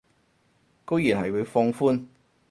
[0.87, 2.07] 居然係會放寬